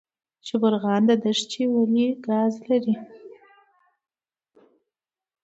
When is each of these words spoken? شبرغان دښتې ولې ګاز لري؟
شبرغان 0.47 1.01
دښتې 1.21 1.63
ولې 1.73 2.07
ګاز 2.27 2.53
لري؟ 2.69 2.95